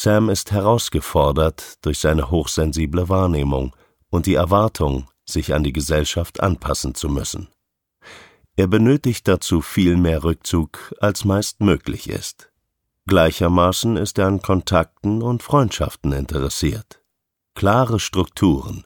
[0.00, 3.74] Sam ist herausgefordert durch seine hochsensible Wahrnehmung
[4.10, 7.48] und die Erwartung, sich an die Gesellschaft anpassen zu müssen.
[8.54, 12.52] Er benötigt dazu viel mehr Rückzug, als meist möglich ist.
[13.06, 17.02] Gleichermaßen ist er an Kontakten und Freundschaften interessiert.
[17.56, 18.84] Klare Strukturen,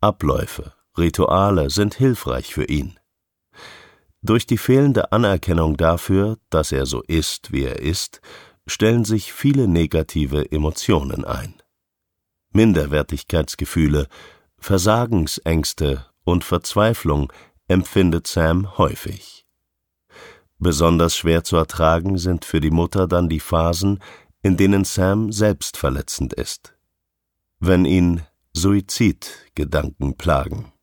[0.00, 2.98] Abläufe, Rituale sind hilfreich für ihn.
[4.22, 8.22] Durch die fehlende Anerkennung dafür, dass er so ist, wie er ist,
[8.66, 11.54] stellen sich viele negative Emotionen ein.
[12.52, 14.08] Minderwertigkeitsgefühle,
[14.58, 17.32] Versagensängste und Verzweiflung
[17.68, 19.46] empfindet Sam häufig.
[20.58, 23.98] Besonders schwer zu ertragen sind für die Mutter dann die Phasen,
[24.42, 26.74] in denen Sam selbstverletzend ist.
[27.58, 28.22] Wenn ihn
[28.52, 30.73] Suizidgedanken plagen.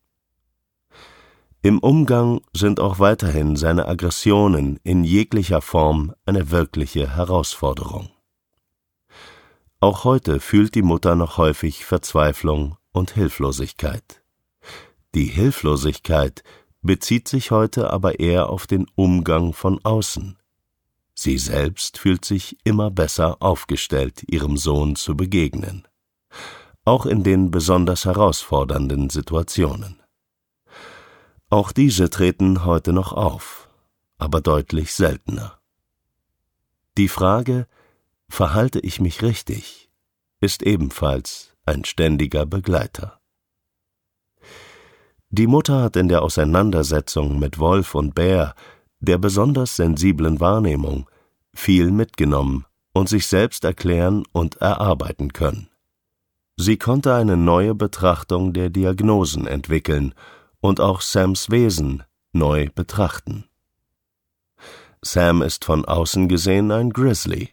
[1.64, 8.10] Im Umgang sind auch weiterhin seine Aggressionen in jeglicher Form eine wirkliche Herausforderung.
[9.80, 14.24] Auch heute fühlt die Mutter noch häufig Verzweiflung und Hilflosigkeit.
[15.14, 16.42] Die Hilflosigkeit
[16.82, 20.40] bezieht sich heute aber eher auf den Umgang von außen.
[21.14, 25.88] Sie selbst fühlt sich immer besser aufgestellt, ihrem Sohn zu begegnen,
[26.86, 30.01] auch in den besonders herausfordernden Situationen.
[31.52, 33.68] Auch diese treten heute noch auf,
[34.18, 35.60] aber deutlich seltener.
[36.98, 37.68] Die Frage,
[38.30, 39.90] verhalte ich mich richtig,
[40.40, 43.20] ist ebenfalls ein ständiger Begleiter.
[45.30, 48.56] Die Mutter hat in der Auseinandersetzung mit Wolf und Bär,
[49.02, 51.10] der besonders sensiblen Wahrnehmung,
[51.54, 55.68] viel mitgenommen und sich selbst erklären und erarbeiten können.
[56.56, 60.16] Sie konnte eine neue Betrachtung der Diagnosen entwickeln
[60.62, 63.46] und auch Sams Wesen neu betrachten.
[65.02, 67.50] Sam ist von außen gesehen ein Grizzly.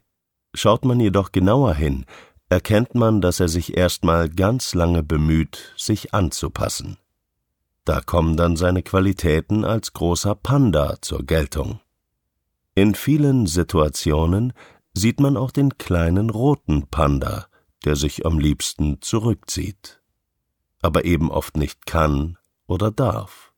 [0.54, 2.04] Schaut man jedoch genauer hin,
[2.48, 6.98] erkennt man, dass er sich erstmal ganz lange bemüht, sich anzupassen.
[7.84, 11.80] Da kommen dann seine Qualitäten als großer Panda zur Geltung.
[12.74, 14.52] In vielen Situationen
[14.92, 17.46] sieht man auch den kleinen roten Panda,
[17.84, 20.02] der sich am liebsten zurückzieht,
[20.82, 22.37] aber eben oft nicht kann
[22.68, 23.52] oder darf.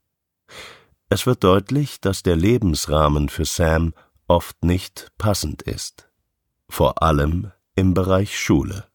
[1.10, 3.92] Es wird deutlich, dass der Lebensrahmen für Sam
[4.26, 6.08] oft nicht passend ist.
[6.68, 8.86] Vor allem im Bereich Schule.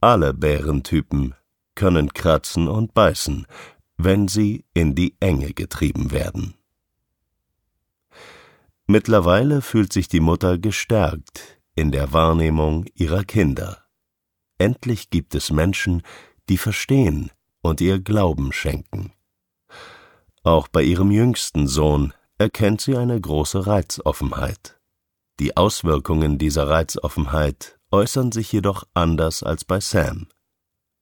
[0.00, 1.34] Alle Bärentypen
[1.74, 3.46] können kratzen und beißen,
[3.96, 6.54] wenn sie in die Enge getrieben werden.
[8.86, 13.82] Mittlerweile fühlt sich die Mutter gestärkt in der Wahrnehmung ihrer Kinder.
[14.58, 16.02] Endlich gibt es Menschen,
[16.50, 17.30] die verstehen,
[17.64, 19.12] und ihr Glauben schenken.
[20.42, 24.78] Auch bei ihrem jüngsten Sohn erkennt sie eine große Reizoffenheit.
[25.40, 30.28] Die Auswirkungen dieser Reizoffenheit äußern sich jedoch anders als bei Sam.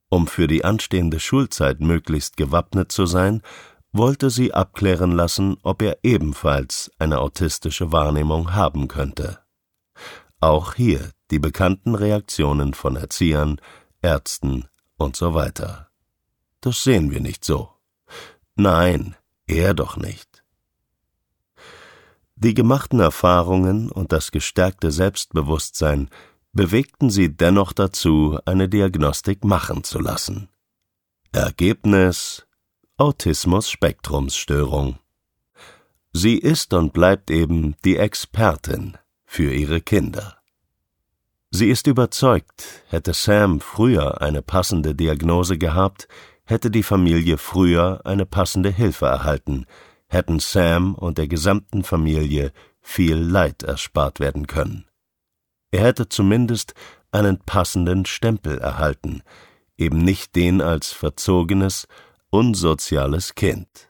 [0.09, 3.41] Um für die anstehende Schulzeit möglichst gewappnet zu sein,
[3.91, 9.39] wollte sie abklären lassen, ob er ebenfalls eine autistische Wahrnehmung haben könnte.
[10.39, 13.59] Auch hier die bekannten Reaktionen von Erziehern,
[14.01, 14.65] Ärzten
[14.97, 15.92] und so weiter.
[16.63, 17.69] Das sehen wir nicht so.
[18.55, 20.45] Nein, er doch nicht.
[22.37, 26.09] Die gemachten Erfahrungen und das gestärkte Selbstbewusstsein
[26.53, 30.47] bewegten sie dennoch dazu, eine Diagnostik machen zu lassen.
[31.33, 32.45] Ergebnis
[32.95, 34.99] Autismus-Spektrumsstörung.
[36.13, 40.37] Sie ist und bleibt eben die Expertin für ihre Kinder.
[41.51, 46.07] Sie ist überzeugt, hätte Sam früher eine passende Diagnose gehabt,
[46.45, 49.65] hätte die Familie früher eine passende Hilfe erhalten,
[50.07, 54.85] hätten Sam und der gesamten Familie viel Leid erspart werden können.
[55.71, 56.73] Er hätte zumindest
[57.11, 59.23] einen passenden Stempel erhalten,
[59.77, 61.87] eben nicht den als verzogenes,
[62.29, 63.89] unsoziales Kind.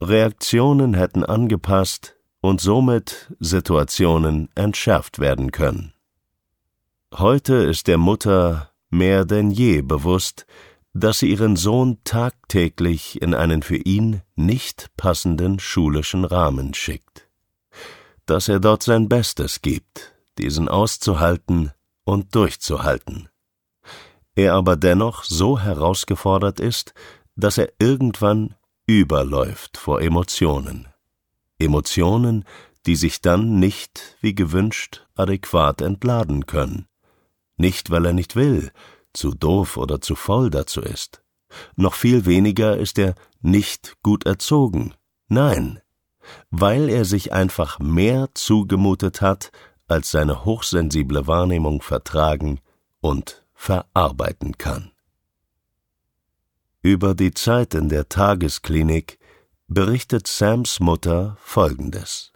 [0.00, 5.92] Reaktionen hätten angepasst und somit Situationen entschärft werden können.
[7.14, 10.46] Heute ist der Mutter mehr denn je bewusst,
[11.00, 17.28] dass sie ihren Sohn tagtäglich in einen für ihn nicht passenden schulischen Rahmen schickt,
[18.24, 21.72] dass er dort sein Bestes gibt, diesen auszuhalten
[22.04, 23.28] und durchzuhalten.
[24.34, 26.94] Er aber dennoch so herausgefordert ist,
[27.36, 28.54] dass er irgendwann
[28.86, 30.88] überläuft vor Emotionen.
[31.58, 32.44] Emotionen,
[32.86, 36.86] die sich dann nicht, wie gewünscht, adäquat entladen können.
[37.56, 38.70] Nicht, weil er nicht will,
[39.16, 41.22] zu doof oder zu voll dazu ist.
[41.74, 44.94] Noch viel weniger ist er nicht gut erzogen.
[45.28, 45.80] Nein,
[46.50, 49.50] weil er sich einfach mehr zugemutet hat,
[49.88, 52.60] als seine hochsensible Wahrnehmung vertragen
[53.00, 54.90] und verarbeiten kann.
[56.82, 59.18] Über die Zeit in der Tagesklinik
[59.68, 62.32] berichtet Sams Mutter Folgendes